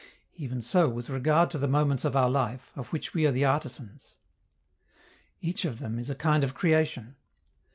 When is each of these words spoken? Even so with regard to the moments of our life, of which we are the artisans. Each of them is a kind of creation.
Even 0.35 0.63
so 0.63 0.89
with 0.89 1.11
regard 1.11 1.51
to 1.51 1.59
the 1.59 1.67
moments 1.67 2.03
of 2.03 2.15
our 2.15 2.27
life, 2.27 2.71
of 2.75 2.87
which 2.91 3.13
we 3.13 3.27
are 3.27 3.31
the 3.31 3.45
artisans. 3.45 4.15
Each 5.41 5.63
of 5.63 5.77
them 5.77 5.99
is 5.99 6.09
a 6.09 6.15
kind 6.15 6.43
of 6.43 6.55
creation. 6.55 7.17